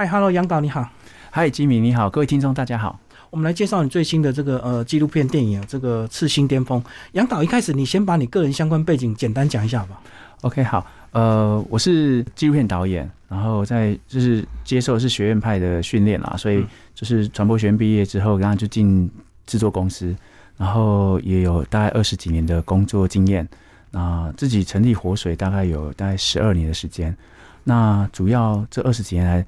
[0.00, 0.88] 嗨，Hello，杨导你好。
[1.30, 2.98] 嗨，吉米你好，各位听众大家好。
[3.28, 6.82] 我们来介绍你最新的这个呃纪录片电影《这个赤心巅峰》。
[7.12, 10.00] 杨导，一开始你先把你个人相关背景简单讲一下吧。
[10.40, 16.64] OK，好，呃，我是纪录片导演，然后在就是接受是学院派的训练啦，所以
[16.94, 19.10] 就是传播学院毕业之后，然后就进
[19.44, 20.16] 制作公司，
[20.56, 23.46] 然后也有大概二十几年的工作经验。
[23.90, 27.14] 那自己成立活水大概有大概十二年的时间。
[27.64, 29.46] 那主要这二十几年来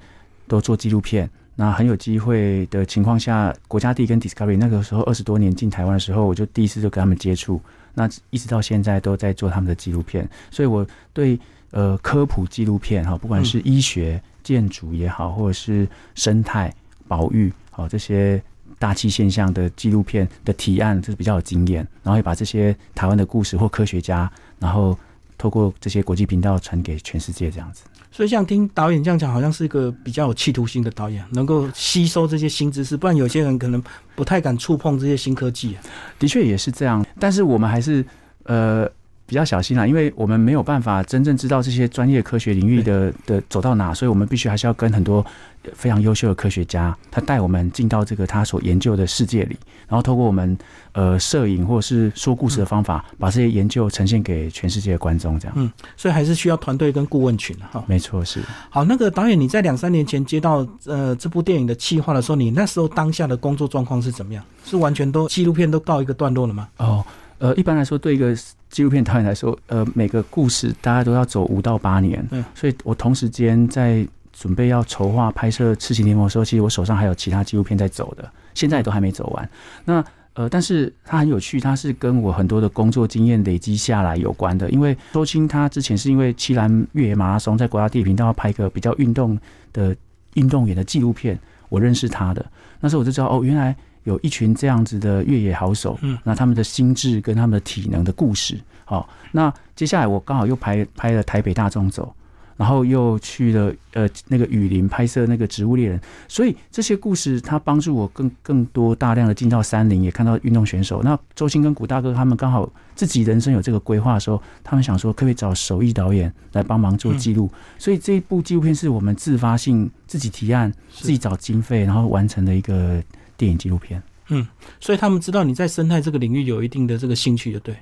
[0.53, 1.27] 都做纪录片。
[1.55, 7.59] 那很有机会的情况下，国家地跟 Discovery 那个时候二十多年进台湾的时候，我就第一次就跟他们接触。
[7.95, 11.39] 那一直到现在都在做他们的纪录片，所以我对
[11.71, 16.71] 呃科普纪录片哈，不管是医学、建筑也好，或者是生态
[17.07, 18.41] 保育好这些
[18.77, 21.87] 大气现象的纪录片的提案，就是比较有经验。
[22.03, 24.97] 然后也把这些台湾的故事或科学家，然后
[25.37, 27.83] 透过这些国际频道传给全世界这样子。
[28.13, 32.95] 所以，像听导演这样讲，好像是一个比较有企图心的导演，能够吸收这些新知识。
[32.95, 33.83] 不然，有些人可能
[34.15, 35.75] 不太敢触碰这些新科技。
[36.19, 38.05] 的确也是这样，但是我们还是
[38.43, 38.89] 呃。
[39.25, 45.25] 比较小心啦，因为我们没有办法真正知道这些专业科学领域的的走到哪，所以我们必须还是要跟很多
[45.73, 49.57] 非常优秀的科学家，他带我们进到这个他所研究的世界里，
[49.87, 50.57] 然后透过我们
[50.91, 55.53] 呃摄影或者是说故事的方法，把这些研究呈现给全世界的观众，这样。
[55.57, 57.83] 嗯，所以还是需要团队跟顾问群哈。
[57.87, 58.41] 没错，是。
[58.69, 64.43] 好，那个导演，你在两三年前接到呃这部电影的企划的时候，你那时候当下的工作状况是怎么样？
[64.65, 66.67] 是完全都纪录片都告一个段落了吗？
[66.77, 67.03] 哦。
[67.43, 68.33] 呃，一般来说，对一个
[68.69, 72.25] 纪录片导演来说，呃，每个故事大家都要走五到八年。
[72.31, 79.49] 嗯，所以我同时间在准备要筹划拍摄《痴情联盟》的时候，其实我手上还有其他纪录片在走的，现在都还没走完。
[79.83, 80.01] 那
[80.35, 84.69] 呃，但是它很有趣，它是跟我很多的工作经验累积下来有关的。
[84.69, 89.37] 因为周青他之前是因为七兰越野马拉松在国家地理频道要拍一个比较运动
[89.73, 89.93] 的
[90.35, 92.45] 运动员的纪录片，我认识他的，
[92.79, 93.75] 那时候我就知道哦，原来。
[94.03, 102.13] 有一群这样子的越野好手，嗯，那他们的心智跟他们的体能的故事，好，那接下来我刚好又拍拍了台北大众走。
[102.55, 111.01] 然后又去了呃那个雨林拍摄那个植物猎人，所以这些故事它帮助我更更多大量的进到山林，也看到运动选手。
[111.01, 117.49] 那周星跟古大哥他们刚好自己人生有这个规划的时候，他们想说可不可以找手艺导演来帮忙做记录？
[117.79, 123.03] 所以这一部纪录片是我们自发性自己提案、自己找经费，然后完成的一个
[123.43, 124.01] 电影纪录片。
[124.29, 124.47] 嗯，
[124.79, 127.75] 所以他们知道你在生态这个领域有一定的这个兴趣，就对。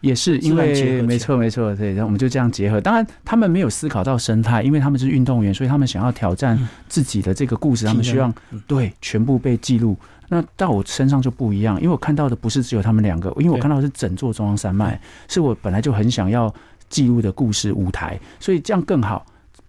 [0.00, 2.80] 也是因为没错没错，对，然后我们就这样结合。
[2.80, 6.56] 当然，他们没有思考到生态，因为他们是运动员，所以他们想要挑战
[6.88, 8.32] 自己的这个故事，他们希望
[8.66, 9.96] 对全部被记录。
[10.28, 16.54] 那到我身上就不一样，因为我看到的不是只有他们两个，因为我看到的是整座中央山脉，是我本来就很想要
[16.88, 19.24] 记录的故事舞台，所以这样更好。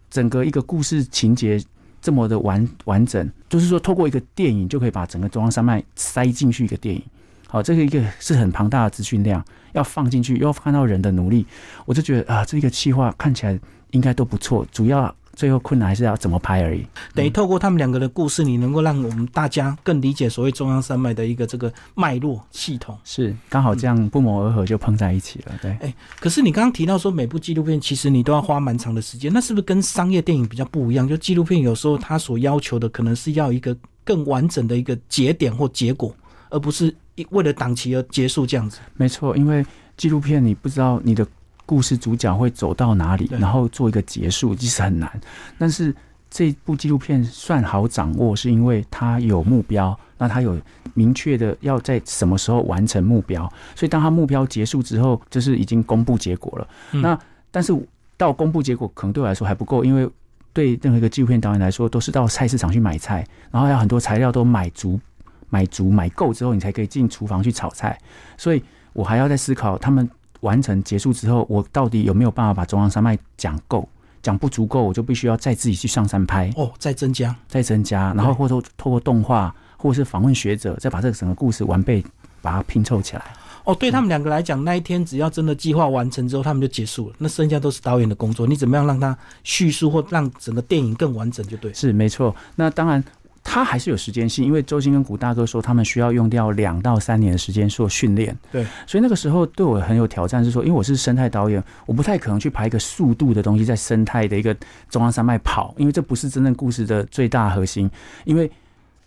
[0.10, 1.62] 整个一个故事情节
[2.06, 7.02] 这么的完完整，就是说透过一个电影就可以把整个中央山脉塞进去一个电影。
[7.48, 9.44] 好，这个一个是很庞大的资讯量，
[9.74, 11.48] 要放进去，又要看到人的努力，
[11.84, 14.64] 我就觉得啊，这个计划看起来应该都不错。
[14.72, 16.86] 主要最后困难还是要怎么拍而已。
[17.14, 22.98] 等于透过他们两个的故事，你能够让我们大家更理解所谓中央山脉的一个这个脉络系统。
[23.04, 25.52] 是刚好这样不谋而合就碰在一起了。
[25.62, 31.08] 对，哎，可是你刚刚提到说每部纪录片其实你都要花蛮长的时间，那是不是跟商业电影比较不一样？
[31.08, 36.16] 就纪录片有时候它所要求的可能是要一个更完整的一个节点或结果，
[36.50, 36.94] 而不是。
[37.30, 41.26] 为了档期而结束这样子，没错，因为纪录片你不知道你的
[41.66, 45.10] 故事主角会走到哪里，然后做一个结束，其实很难。
[45.58, 45.94] 但是
[46.30, 50.60] 这部纪录片算好掌握，是因为它有目标，那它有
[50.94, 56.68] 明确的要在什么时候完成目标，所以当他目标结束之后，就是已经公布结果了。
[56.92, 57.18] 那
[57.52, 57.74] 但是
[58.18, 60.10] 到公布结果，可能对我来说还不够，因为
[60.54, 65.00] 对任何一个纪录片导演来说，都是到菜市场去买菜，然后要很多材料都买足。
[65.48, 67.98] 买足买够之后，你才可以进厨房去炒菜。
[68.36, 68.62] 所以
[68.92, 70.10] 我还要在思考，他们
[70.46, 73.90] 完成结束之后，我到底有没有办法把中央山脉讲够？
[74.22, 76.52] 讲不足够，我就必须要再自己去上山拍。
[76.56, 82.04] 哦，再增加，再增加，然后或者透过动画，或者是访问学者，再把这个整个故事完备，
[82.42, 83.24] 把它拼凑起来。
[83.66, 87.16] 哦，对他们两个来讲，那一天只要真的计划完成之后，他们就结束了。
[87.20, 91.72] 那剩下都是导演的工作，你怎么样让他叙述或让整个电影更完整，就对。
[91.74, 92.36] 是没错。
[92.56, 93.04] 那当然。
[93.48, 98.36] 他还是有时间性，因为周星跟古大哥说，他们需要用掉两到三年的时间做训练。
[98.52, 104.54] 对，所以那个时候对我很有挑战，是说，因为我是生态导演，我不太可能去拍一个速度的东西在生态的一个
[104.90, 107.90] 中央山脉跑，因为这不是真正故事的最大核心。
[108.26, 108.52] 因为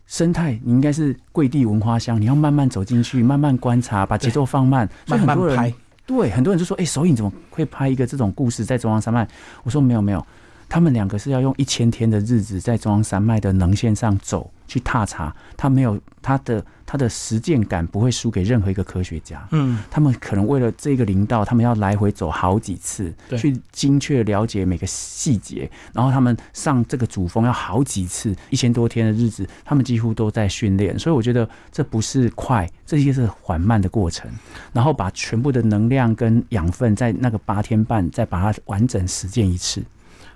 [0.06, 4.88] 生态你应该是跪地闻花香，你要慢慢走进去，慢慢观察，把节奏放慢。
[5.08, 5.74] 慢慢拍。
[6.06, 9.28] 对，很多人就说：“哎，手影怎么会拍一个这种故事在中央山脉？”
[9.62, 10.26] 我说：“没有，没有。”
[10.68, 19.46] 他们两个是要用一千天的日子在中央山脉的能线上走去踏查，他没有他的他的实践感不会输给任何一个科学家。
[19.52, 25.70] 嗯，他们可能为了这个林道，他们要来回走好几次，去精确了解每个细节。
[25.94, 30.98] 然后他们上这个主峰要好几次，一千多天的日子，他们几乎都在训练。
[30.98, 34.30] 所以我觉得这不是快，这些是缓慢的过程。
[34.74, 39.82] 然后把全部的能量跟养分在那个八天半再把它完整实践一次。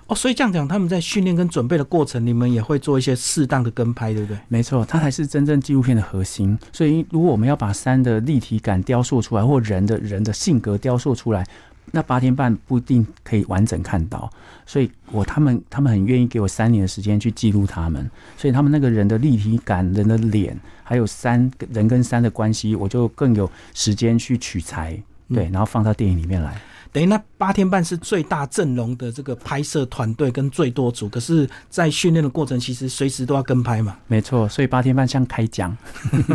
[0.07, 4.37] 哦，所以这样讲，他们在训练跟准备的过程，你们也会做一些适当的跟拍，对不对？
[4.49, 6.57] 没错，它才是真正纪录片的核心。
[6.73, 11.45] 所以，如果我们要把山的立体感雕塑出来，或人的人的性格雕塑出来，
[11.91, 14.29] 那八天半不一定可以完整看到。
[14.65, 18.09] 所以我他们他们很愿意给我三年的时间去记录他们。
[18.37, 26.59] 所以他们那个人的立体感、人的脸，还有山人跟山的关系，我就更有时间去取材，对，然后放到电影里面来。
[26.93, 33.97] 等于那八天半是最大阵容的这个拍摄团队跟最多组，可是，在训练的过程，其实随时都要跟拍嘛。
[34.05, 35.75] 没错，所以八天半像开讲，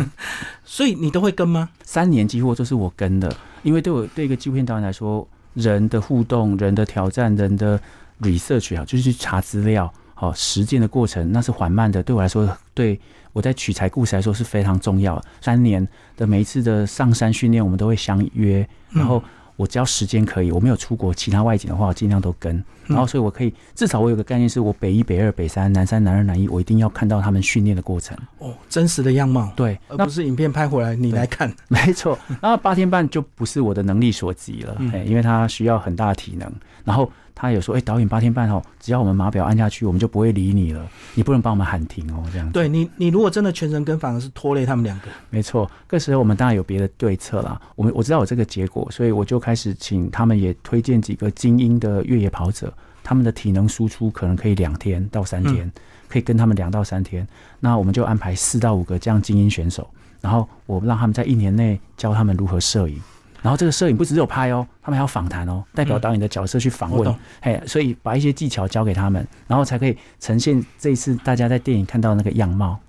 [0.65, 1.69] 所以你都会跟吗？
[1.83, 3.33] 三年几乎都是我跟的，
[3.63, 7.79] 因为对我对一个纪录片导演来说，人的互动、人的挑战、人的
[8.19, 12.03] research 啊，就是去查资料、好实践的过程，那是缓慢的。
[12.03, 12.99] 对我来说，对
[13.31, 15.23] 我在取材故事来说是非常重要。
[15.39, 19.23] 三年的每一次的上山训练，我们都会相约，然后。
[19.59, 22.63] 我只要时间可以，我没有出国其他外景的话，我尽量都跟。
[22.87, 28.17] 然后，所以我可以至少我有个概念，是我北一、北二、北三、南三、南二、南一，我一定要看到他们训练的过程。
[28.37, 31.53] 哦，真实的样貌，对，而不是影片拍回来你来看。
[31.67, 36.49] 没错，然后八天半就不是我的能力所及了，哎，因为它需要很大的体能。
[36.85, 37.11] 然后。
[37.41, 40.85] 他有说：“哎，导演八天半哦，只要我们码表按下去，我们就不会理你了。
[41.15, 42.51] 你不能帮我们喊停哦，这样。
[42.51, 45.05] 对你，你如果真的全程跟，反而是拖累他们两个。
[45.29, 47.57] 没错，这时候我们当然有别的对策啦。
[47.77, 52.73] 我们我知道有这个结果，所以我就开始请他们也推荐几个精英的越野跑者，
[53.05, 55.71] 他们的体能输出可能可以两天到三天，
[56.09, 57.25] 可以跟他们两到三天。
[57.61, 59.89] 那我们就安排四到五个这样精英选手，
[60.19, 63.01] 然后我让他们在一年内教他们如何摄影。”
[63.41, 72.79] 然后这个摄影不只有拍哦，他们还要访谈哦，代表导演的角色去访问，嘿，所以把一些技巧教给他们，然后才可以呈现这一次大家在电影看到那个样貌。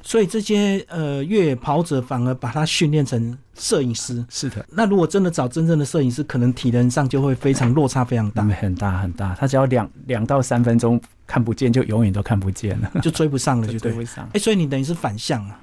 [0.00, 4.24] 所以这些呃越野跑者反而把他训练成摄影师。
[4.28, 4.64] 是的。
[4.70, 9.34] 那如果真的找真正的摄影师，可能体能上就会非常落差非常大， 很大很大。
[9.34, 14.26] 他只要两两到三分钟看不见，就永远都看不见了， 就追不上了，就追不上。
[14.34, 15.58] 哎，所以你等于是反向啊。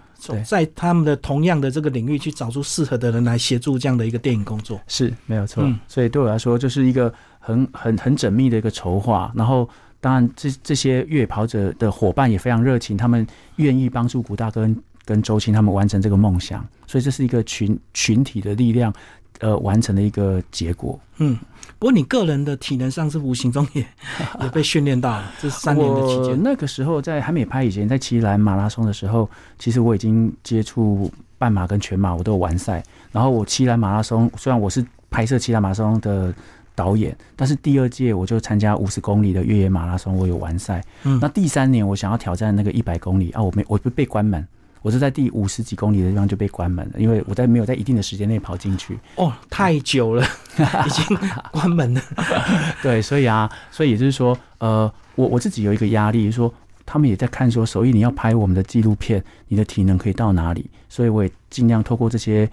[0.45, 9.31] 在他们的同样的这个领域去找出适合的人来协助这样的一个电影工作是没有错，所以对我来说就是一个很很很缜密的一个筹划。
[9.35, 9.67] 然后
[9.99, 13.25] 当然这这些越野跑者的伙伴也非常热情，他们
[13.57, 14.69] 愿意帮助古大哥
[15.05, 18.93] 跟周青他们完成这个梦想，所以这是一个群群体的力量。
[19.39, 20.99] 呃，完成的一个结果。
[21.17, 21.37] 嗯，
[21.79, 23.85] 不过你个人的体能上是无形中也
[24.41, 25.31] 也被训练到了。
[25.39, 32.83] 这三年的期间，那个时候在还没拍以前，在骑兰马拉松的时候，其实我已经接触半马跟全马，我都有完赛。
[33.11, 36.33] 然后我骑兰马拉松，虽然我是拍摄骑兰马拉松的
[36.73, 40.83] 导演，但是第二届我就参加五十公里的越野马拉松，我有完赛。
[41.03, 44.47] 嗯，那第三年我想要挑战那个一百公里啊，我没，我被被关门。
[44.83, 48.99] 我是在第五十几公里的地方就被关门了，因为我在没有在一定的时间内跑进去。
[49.15, 50.23] 哦，太久了，
[50.85, 51.17] 已经
[51.51, 52.01] 关门了。
[52.83, 56.53] 对，所以啊，所以也就是说，呃，我我自己有一个压力，说
[56.85, 60.69] 他们也在看，说所以你要拍我们的纪录片，你的体能可以到哪里？
[60.89, 62.49] 所以我也尽量透过这些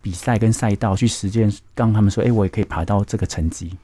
[0.00, 3.76] 比赛跟赛道去实践，让他们说，哎，我也可以爬到这个成绩。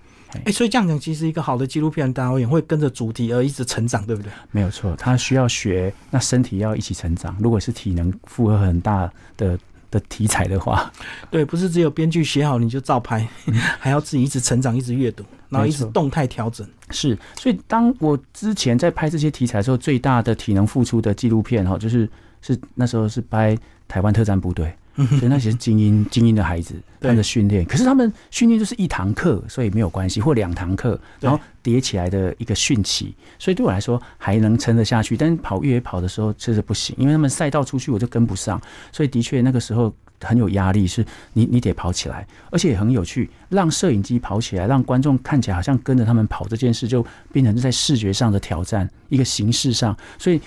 [0.45, 4.31] 哎，所以这样讲，其实一个好的纪录片导演会跟着主题而一直成长，对不对？
[4.51, 7.35] 没有错，他需要学，那身体要一起成长。
[7.39, 9.59] 如果是体能负荷很大的
[9.91, 10.93] 的题材的话，
[11.31, 13.27] 对，不是只有编剧写好你就照拍，
[13.79, 16.67] 还要自己一直成长，一直阅读，然后一直动态调整。
[16.91, 22.09] 是，所以当我之前在拍这些题材的时候，最大的体能付出的纪录片哈，就是
[22.43, 23.57] 是那时候是拍
[23.89, 24.75] 台湾特战部队。
[25.19, 35.17] 所以那些是精英精英的孩子，他们的训练，可是他们训练就是一堂课，所以没有关系，或两堂课，然后叠起来的一个训期，所以对我来说还能撑得下去。
[35.17, 38.61] 但是跑越野跑的时候确实不行，因为他们赛道出去我就跟不上，
[38.91, 50.41] 所以的确那个时候很有压力，是你你得跑起来，而且也很有趣，让摄影机跑起来，让观众看起来好像跟着他们跑这件事，就变成在视觉上的挑战，一个形式上，所以。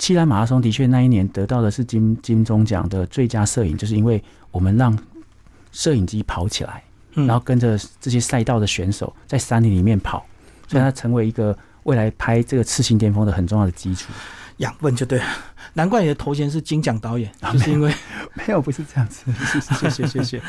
[0.00, 4.98] 七兰马拉松的确那一年得到的是金金钟奖的最佳摄影，就是因为我们让
[5.72, 10.24] 摄影机跑起来，然后跟着这些赛道的选手在山林里面跑，
[10.66, 14.10] 所以它成为一个未来拍这个次新巅峰的很重要的基础。
[14.60, 15.24] 养分就对了。
[15.74, 17.92] 难怪你的头衔是金奖导演，就是因为
[18.34, 19.24] 没有不是这样子。
[19.60, 20.42] 谢谢谢谢。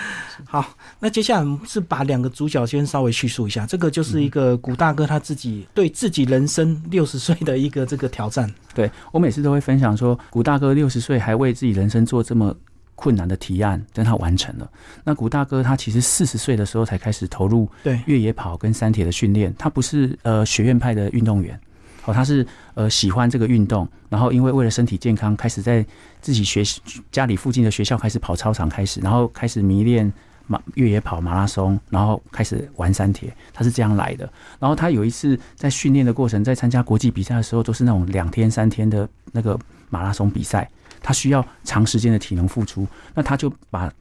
[0.45, 0.65] 好，
[0.99, 3.65] 那接下来是把两个主角先稍微叙述一下。
[3.65, 8.51] 这个就是一个古大哥他自己对自己人生六十岁的一个这个挑战。
[8.73, 12.55] 对我每次都会分享说，古大哥六十岁还为自己人生做这么
[12.95, 14.69] 困难的提案，但他完成了。
[15.03, 21.59] 那古大哥他其实四十岁的时候才开始投入对越野跑跟山铁的训练，他不是呃学院派的运动员。
[22.05, 25.85] 哦，他是呃喜欢这个运动，然后因为为了身体健康，开始在
[26.21, 26.63] 自己学
[27.11, 30.11] 家里附近的学校开始跑操场开始，然后开始迷恋
[30.47, 34.31] 马越野跑马拉松，然后开始玩山铁，他是这样来的。
[34.59, 40.69] 然后他有一次在训练的过程，在参加国际比赛的时候，都是那种两天三天的那个马拉松比赛，
[41.01, 43.91] 他需要长时间的体能付出，那他就把。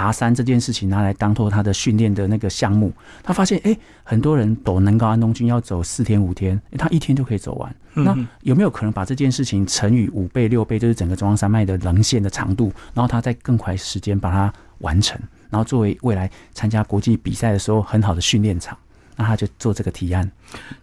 [0.00, 2.90] 爬山这件事情拿来当做他的训练的那个项目，
[3.22, 7.76] 他发现哎，很多人走南高安东军要走四天五天，他一天就可以走完。
[7.92, 18.74] 那有没有可能把这件事情乘以五倍六倍，就是整个中央山脉的棱线的长度，然后他在更快时间把它完成，然后作为未来参加国际比赛的时候很好的训练场？
[19.20, 20.28] 那他就做这个提案，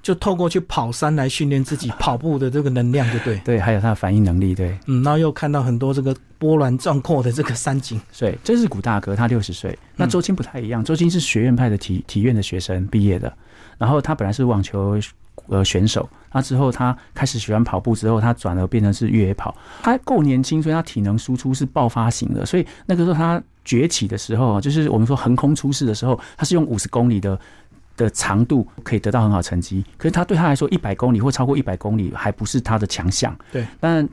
[0.03, 9.75] 就透过去跑山来训练自己跑步的这个能量，就对 对，还有他的反应能力，对，嗯，然后又看到很多这个波澜壮阔的这个山景，对，这是古大哥，他六十岁。
[9.95, 13.35] 那周青不太一样，周青是学院派的体体院的学生毕业的，
[13.79, 14.99] 然后他本来是网球
[15.47, 19.57] 呃选手，那之后他开始喜欢跑步之后，他转而变成是越野跑。
[19.81, 27.39] 他够年轻，所以他体能输出是爆发型的，所以那个时候他崛起的时候，就是我们说横空出世的时候，他是用五十公里的。
[27.97, 33.35] 的长度可以得到很好成绩，可是他对他来说，一百公里或超过一百公里还不是他的强项。
[33.51, 34.07] 对，但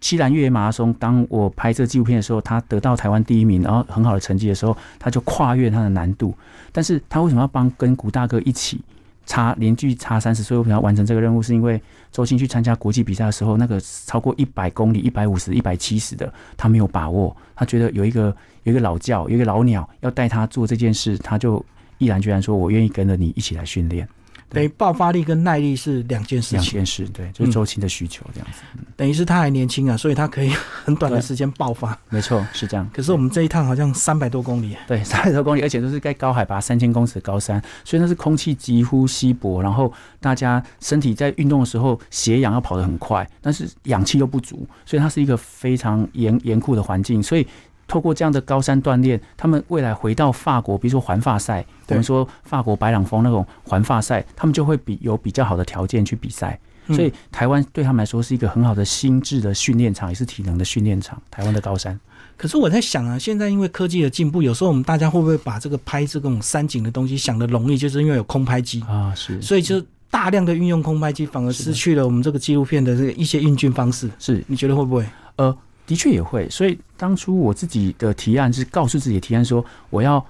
[0.00, 6.34] 西兰越野马拉松，当我拍这个纪录片的时候，他得到台湾第一名，然后很好的成绩的时候，他就跨越他的难度。
[6.70, 8.80] 但是他为什么要帮跟古大哥一起
[9.24, 11.42] 差连续差三十岁，为什么要完成这个任务？
[11.42, 11.80] 是因为
[12.12, 17.34] 周星去参加国际比赛的时候，那个超过一百公里、一百五十、一百七十的，他没有把握。
[17.56, 21.64] 他觉得有一个有一个老教，有一个老鸟要带他做这件事，他就。
[22.00, 24.08] 毅然决然说：“我愿意跟着你一起来训练。”
[24.52, 26.58] 等于爆发力跟耐力是两件事情。
[26.58, 28.62] 两件事，对，就是周期的需求这样子。
[28.96, 30.50] 等于是他还年轻啊，所以他可以
[30.84, 31.96] 很短的时间爆发。
[32.08, 32.90] 没错，是这样。
[32.92, 34.76] 可是我们这一趟好像三百多公里。
[34.88, 47.46] 对，三百多公里，而且都是在高海拔三千公尺的高山，所以那是空气几乎稀薄，然后大家身体在运动的时候血氧要跑得很快，但是氧气又不足，所以它是一个非常严严酷的环境，所以。
[47.90, 56.56] 透过这样的高山锻炼，他们未来回到法国，比如说环法赛，我们说法国白朗峰那种环法赛，他们就会比有比较好的条件去比赛。
[56.86, 61.20] 所以台湾对他们来说是一个很好的心智的训练场，也是体能的训练场。
[61.30, 61.98] 台湾的高山。
[62.36, 74.08] 可是我在想啊，现在因为科技的进步，有时候我们大家会不会把这个拍这种山景的东西想的容易，就是因为有空拍机啊，是，所以就大量的运用空拍机，反而失去了我们这个纪录片的这个一些运镜方式。
[74.18, 75.04] 是，你觉得会不会？
[75.36, 75.56] 呃。
[75.90, 80.24] 的确也会，所以当初我自己的提案是告诉自己的提案说，我要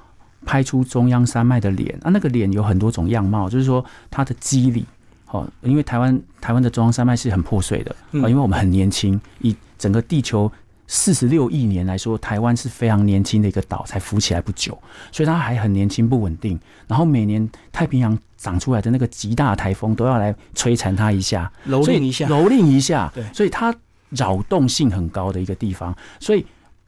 [0.47, 1.95] 拍出中央山脉的脸。
[2.01, 4.87] 啊，那个脸有很多种样貌，就是说它的肌理，
[5.27, 10.51] 好，因为台湾台湾的中央山脉是很破碎的啊，因为我们很年轻，以整个地球
[10.87, 14.73] 四十六亿年来说，台湾是非常年轻的一个岛，才浮起来不久，
[15.13, 23.75] 所以它还很年轻不稳定，然后每年太平洋长出来的那个极大台风都要来摧残它一下，蹂躏一下，蹂躏一下，对，所以它。
[24.11, 26.45] 扰动性很高的一个地方，所以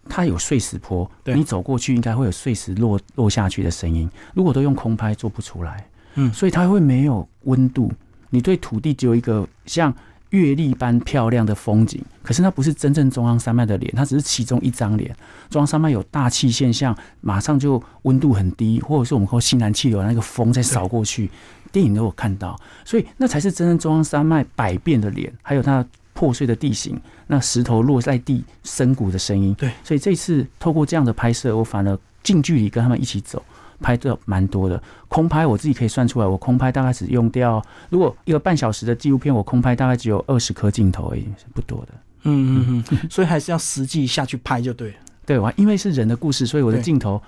[0.08, 4.10] 它有碎石坡，你走过去应该会有碎石落落下去的声音。
[4.34, 5.86] 如果都用空拍做不出来，
[6.16, 7.90] 嗯，所以它会没有温度。
[8.30, 9.94] 你对土地只有一个像
[10.30, 15.14] 月历般漂亮的风景，可是那不是真正中央山脉的脸，它只是其中一张脸。
[15.48, 21.30] 中央山脉有大气现象，马上就温度很低，或者是我们说西南气流那个风在扫过去，
[21.70, 25.86] 电影都有看到，所以那才是真正中央山脉百变的脸，还有它。
[26.14, 33.42] 破碎的地形，那石头落在地深谷的声音，对，所以这次透过这样的拍摄，我反而近距离跟他们一起走，
[33.80, 34.80] 拍的蛮多的。
[35.08, 41.94] 空拍我自己可以算出来，我空拍大概只用掉，如果一个半小时的纪录片，我空拍大概只有二十颗镜头而已，是不多的。
[42.24, 44.96] 嗯嗯嗯，所以还是要实际下去拍就对了。
[45.24, 47.20] 对，我因为是人的故事，所以我的镜头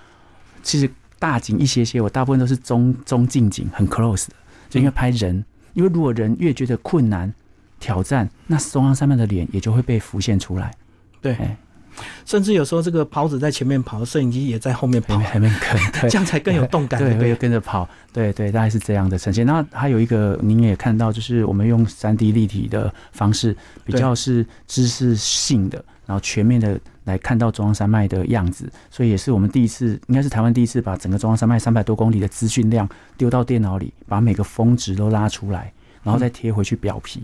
[0.62, 0.88] 其实
[1.18, 4.34] 大景一些些，我大部分都是中中近景，很 close 的，
[4.68, 7.32] 就因为拍人，因为如果人越觉得困难。
[7.84, 10.72] 挑战，那中央山脉的脸也就会被浮现出来。
[11.20, 11.36] 对，
[12.24, 16.98] 甚至有时候这个跑者在前面跑，摄影机也在后面跑，后面跟，这样才更有动感。
[16.98, 17.86] 对，会跟着跑。
[18.10, 19.44] 对对，大概是这样的呈现。
[19.44, 28.72] 那还有一个，您也看到，就是我们用三 D 立体的方式，比较是知识性的，然后全面的来看到中央山脉的样子。
[28.90, 32.88] 所以也是我们第一次，应该是台湾第一次把整个中央山脉三百多公里的资讯量
[33.18, 35.70] 丢到电脑里，把每个峰值都拉出来，
[36.02, 37.22] 然后再贴回去表皮。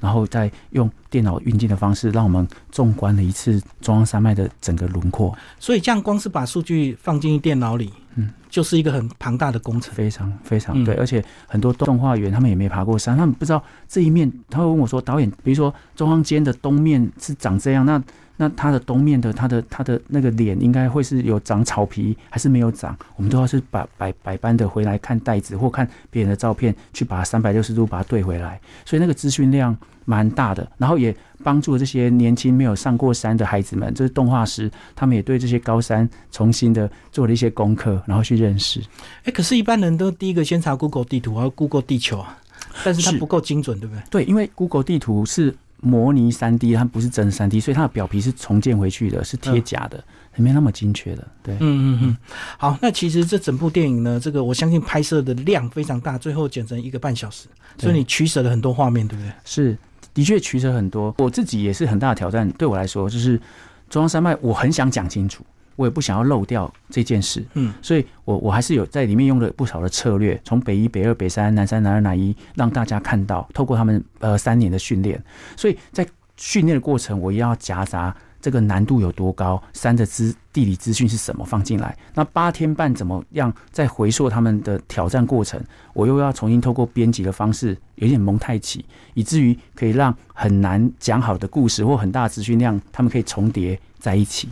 [0.00, 5.36] 然后再用电脑运镜的方式，让我们纵观了一次中央山脉的整个轮廓。
[5.58, 10.94] 所以这样光是把数据放进电脑里，嗯，就是一个很庞大的工程，非常非常对。
[10.94, 14.30] 而且很多动画员他们也没爬过山，他们不知道这一面。
[14.48, 18.02] 他会问我说：“导演，比如说中央间的东面是长这样，那？”
[18.40, 22.96] 那它的东面的，它的它的那个脸应该会是有长草皮，还是没有长？
[23.16, 28.58] 我们都要是百百百般的回来看袋子，或看别人的照片，去把三百六十度把它对回来。
[28.86, 38.80] 所以那个资讯量蛮大的，然后也帮助这些年轻没有上过山的孩子们，就是动画师，他们也对这些高山重新的做了一些功课，然后去认识。
[39.24, 42.38] 哎，可是，一般人都第一个先查 Google 地图，还有 Google 地球啊，
[42.82, 44.02] 但是它不够精准，对不对？
[44.08, 45.54] 对，因为 Google 地图是。
[45.82, 50.02] 模拟三 D，它不是真三 D，所以它的表皮是重建回去的，是贴假的，
[50.36, 51.26] 没那么精确的。
[51.42, 52.16] 对，嗯嗯嗯。
[52.58, 59.32] 好，那其实这整部电影呢，这个我相信拍摄的量非常大，最后剪成一个半小时，所以你取舍了很多画面，对不对？
[59.44, 59.76] 是，
[60.12, 61.14] 的确取舍很多。
[61.18, 63.40] 我自己也是很大的挑战，对我来说，就是
[63.88, 65.44] 中央山脉，我很想讲清楚。
[65.80, 75.18] 我也不想要漏掉这件事，嗯，所以我我还是有在里面用了不少的策略，从北一、北二、北三、南三、南二、南一，让大家看到，透过他们呃三年的训练，
[75.56, 76.06] 所以在
[76.36, 85.58] 训练的过程，我要夹杂这个难度有多高，三的资地理资讯是什么放进来，那八天半怎么样再回溯他们的挑战过程，
[85.94, 88.84] 我又要重新透过编辑的方式，有点蒙太奇，
[89.14, 94.50] 以至于可以让很难讲好的故事或很大的资讯量，他们可以重叠在一起。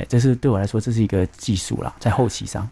[0.00, 2.66] 哎，这是对我来说，这是一个技术啦，在后期上。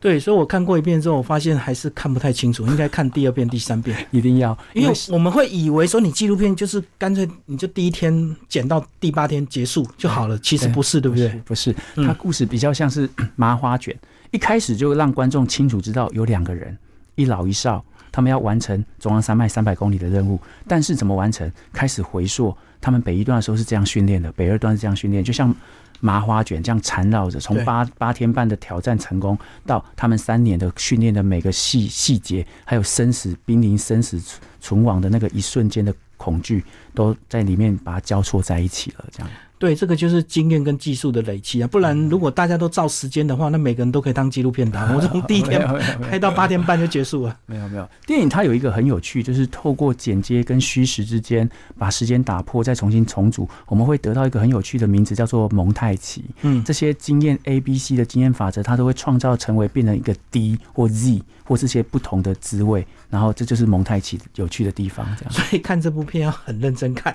[0.00, 3.96] 对，所以我看过一遍之后，我发现还是看不太清楚，应该看第二遍、第三遍。
[4.10, 11.28] 一定要，因为我们会以为说你纪录片就是干脆你就第一天剪到第八天结束就好了，其实不是，对不对？
[11.44, 13.96] 不是，它故事比较像是 麻花卷，
[14.32, 16.76] 一开始就让观众清楚知道有两个人，
[17.14, 20.36] 一老一少，他们要完成中央山脉三百公里的任务，
[20.66, 21.48] 但是怎么完成？
[21.72, 25.54] 开始回溯，他们北一段的时候是这样训练的，北二段是这样训练，就像。
[26.02, 34.20] 麻花卷这样缠绕着，从八八天半的挑战成功，到他们三年的训练的每个细细节，还有生死濒临生死
[34.60, 39.30] 存亡的那个一瞬间的恐惧，都在里面把它交错在一起了，这样。
[39.62, 44.80] 对，这个就是经验跟技术的累积啊，不然如果大家都照时间的话，那每个人都可以当纪录片导。
[44.92, 45.64] 我从第一天
[46.00, 47.36] 拍到八天半就结束了。
[47.46, 56.24] 没有没有，电影它有一个很有趣，就是透过剪接跟虚实之间把时间打破，再重新重组，我们会得到一个很有趣的名字，叫做蒙太奇。
[56.40, 62.84] 嗯，这些经验 A、B、C 的经验法则，它都会创造成为变成一个 D 或 Z 或这些不同的滋味。
[63.08, 65.32] 然后这就是蒙太奇有趣的地方，这样。
[65.32, 67.14] 所以看这部片要很认真看，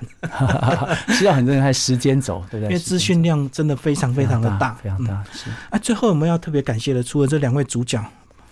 [1.10, 2.70] 需要很认真看时间轴，对不对？
[2.70, 5.24] 因为资讯量真的非常非常的大，非常大。
[5.32, 5.50] 是。
[5.70, 8.04] 啊，最后我们要特别感谢的，除了这两位主角，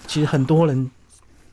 [0.08, 0.90] 其实很多人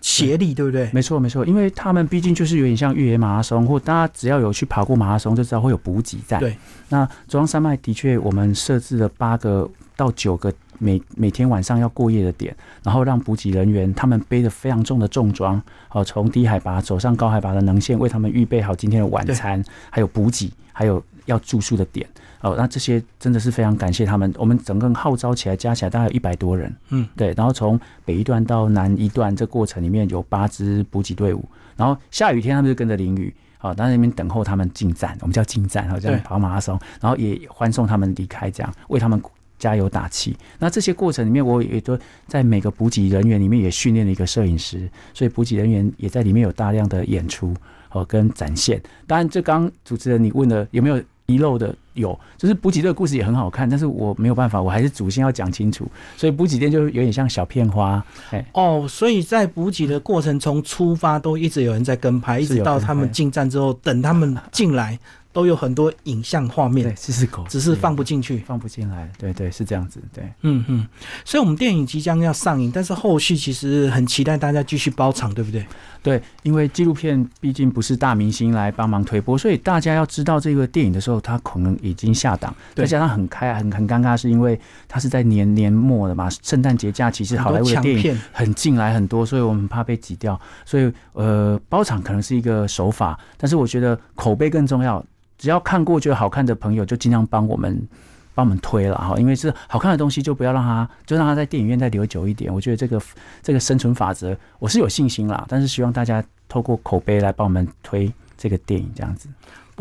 [0.00, 0.90] 协力，对不对？
[0.92, 6.40] 没错，没错，因为他们毕竟就是有点像越野马拉松，或大家只要有去跑过马拉松，就知道会有补给站。
[6.40, 6.56] 对。
[6.88, 10.52] 那中央山脉的确，我们设置了八个到九个。
[10.78, 22.08] 每每天晚上要过夜的点，然后让补给人员他们背着非常重的重装，哦，从低海拔走上高海拔的能线，为他们预备好今天的晚餐，还有补给，还有要住宿的点，
[22.40, 24.32] 哦，那这些真的是非常感谢他们。
[24.36, 27.32] 我们整个号召起来加起来大概有一百多人，嗯，对。
[27.36, 31.44] 然后从北一段到南一段这过程里面有八支补给队伍，
[31.76, 39.20] 然后下雨天他们就跟着淋雨，好，在那边等候他们进站，我们叫进站，然后这样跑马拉松，然后也欢送他们离开，这样为他们。
[39.58, 40.36] 加油打气。
[40.58, 47.54] 那这些过程里面，我也都在每个补给人员里面也训练了一个摄影师，所以补给人员也在里面有大量的演出
[47.92, 48.82] 哦跟展现。
[49.06, 51.00] 当然，这刚主持人你问的有没有
[51.32, 51.74] 遗漏的？
[51.94, 55.86] 有，就是补给这个故事也很好看，但是我没有办法，我还是主线要讲清楚。
[56.16, 58.02] 所以补给店就有点像小片花。
[58.30, 64.98] 哎哦，所以在补给的过程从出发都一直有人在跟拍，一直到他们进站之后，等他们进来。
[65.32, 70.86] 都有很多影像画面，对，是是狗，只是放不进去，放不进来，对对，是这样子，对，嗯嗯，
[71.24, 75.66] 所以我们电影即将要上映，但是后续其实很期待大家继续包场，对不对？
[76.02, 95.02] 对，因为纪录片毕竟不是大明星来帮忙推播，所以大家要知道这个电影的时候，它可能已经下档，再加上很开很很尴尬，是因为它是在年年末的嘛，圣诞节假期是好莱坞的电影很进来很多，所以我们怕被挤掉，所以呃，包场可能是一个手法，但是我觉得口碑更重要。
[95.42, 97.88] 只要看过觉得好看的朋友，就尽量帮我们
[98.32, 102.54] 帮我们推了哈，因为是好看的东西，就不要让他就让他在电影院再留久一点。
[102.54, 103.02] 我觉得这个
[103.42, 109.28] 这个生存法则，我是有信心啦，但是希望大家透过口碑来帮我们推这个电影，这样子。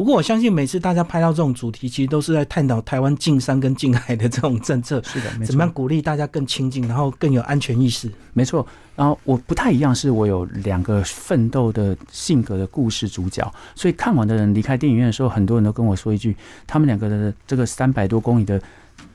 [0.02, 5.52] 不过我相信每次大家拍到这种主题，其实都是在探讨台湾禁山跟近海的这种政策，是的，没错。
[5.52, 8.12] 怎么样鼓励大家更亲近，然后更有安全意识？
[8.34, 8.66] 没错。
[8.96, 16.36] 然后我不太一样，是我有两个奋斗的性格的故事主角，所以看完的人离开电影院的时候，很多人都跟我说一句：
[16.66, 18.60] 他们两个的这个三百多公里的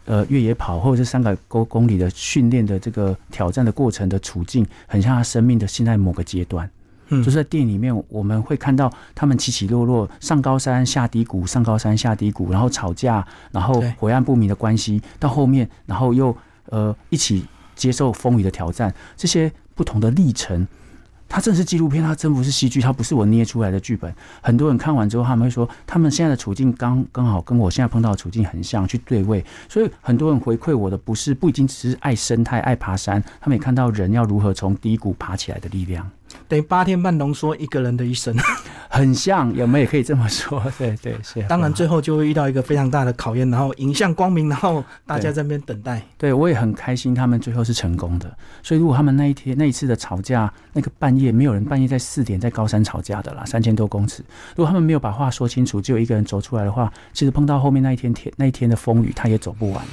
[0.04, 6.70] 呃越野跑，或者是三百多公里的训练的这个挑战的过程的处境，很像他生命的现在某个阶段。
[7.08, 16.36] 嗯，就是在电影里面，我们会看到他们起起落落，上高山下低谷，上高山下低谷，然后吵架，然后晦暗不明的关系，到后面，然后又
[16.70, 19.52] 呃一起接受风雨的挑战，这些。
[19.76, 20.66] 不同的历程，
[21.28, 24.10] 它真是纪录片，它真不是戏剧，它不是我捏出来的剧本。
[24.40, 29.44] 很多人看完之后，他们会说，他们现在的处境刚刚好跟我现在碰到的处境很像，去对位。
[29.68, 36.10] 所以很多人回馈我的，不是不一定只是爱生态、爱爬山，他们也看到人要如何从低谷爬起来的力量。
[36.48, 38.34] 等于八天半浓缩一个人的一生，
[38.88, 40.62] 很像，有没有也可以这么说？
[40.78, 41.42] 对对是。
[41.48, 46.02] 当然最后就会遇到一个非常大的考验，然后迎向光明，然后大家在那边等待。
[46.16, 48.30] 对，我也很开心，他们最后是成功的。
[48.62, 54.22] 所以如果他们那一天那一次的吵架，那个半夜没有人半夜在四点在高山吵架的啦，三千多公尺。
[54.54, 59.84] 如果他们没有把话说清楚，只有一个人走出来的话，其实碰到后面那一天天那一天的风雨，他也走不完。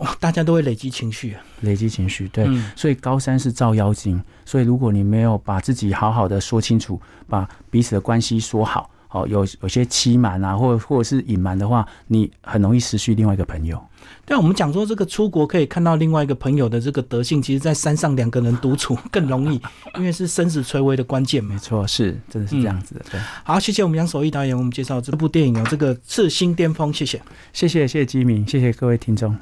[0.00, 13.78] 哇，大家都会累积情绪啊，累积情绪，对，所以高山是照妖镜，所以如果你没有把自己好好的说清楚，把彼此的关系说好，好有有些欺瞒啊，或或者是隐瞒的话，你很容易失去另外一个朋友。
[14.24, 19.60] 对，我们讲说这个出国可以看到另外一个朋友的这个德性，其实，在山上两个人独处更容易，
[19.98, 21.44] 因为是生死垂危的关键。
[21.44, 23.04] 没错，是真的是这样子的。
[23.10, 27.20] 对，好，谢谢我们杨守义导演，我们介绍这部电影哦，这个《赤心巅峰》，谢谢，
[27.52, 29.36] 谢谢，谢谢基明，谢谢各位听众。